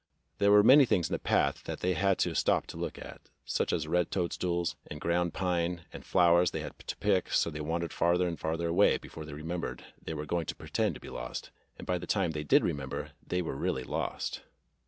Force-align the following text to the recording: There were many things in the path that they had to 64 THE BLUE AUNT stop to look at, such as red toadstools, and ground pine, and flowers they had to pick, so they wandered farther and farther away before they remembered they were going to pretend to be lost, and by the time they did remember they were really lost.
There 0.39 0.49
were 0.51 0.63
many 0.63 0.85
things 0.85 1.09
in 1.09 1.13
the 1.13 1.19
path 1.19 1.65
that 1.65 1.81
they 1.81 1.93
had 1.93 2.17
to 2.17 2.29
64 2.29 2.31
THE 2.31 2.31
BLUE 2.31 2.31
AUNT 2.31 2.37
stop 2.39 2.67
to 2.67 2.83
look 2.83 2.97
at, 3.15 3.21
such 3.45 3.71
as 3.71 3.87
red 3.87 4.09
toadstools, 4.09 4.75
and 4.89 4.99
ground 4.99 5.35
pine, 5.35 5.85
and 5.93 6.03
flowers 6.03 6.49
they 6.49 6.61
had 6.61 6.79
to 6.79 6.97
pick, 6.97 7.31
so 7.31 7.51
they 7.51 7.61
wandered 7.61 7.93
farther 7.93 8.27
and 8.27 8.39
farther 8.39 8.67
away 8.69 8.97
before 8.97 9.25
they 9.25 9.33
remembered 9.33 9.83
they 10.01 10.15
were 10.15 10.25
going 10.25 10.47
to 10.47 10.55
pretend 10.55 10.95
to 10.95 11.01
be 11.01 11.09
lost, 11.09 11.51
and 11.77 11.85
by 11.85 11.99
the 11.99 12.07
time 12.07 12.31
they 12.31 12.43
did 12.43 12.63
remember 12.63 13.11
they 13.27 13.43
were 13.43 13.55
really 13.55 13.83
lost. 13.83 14.41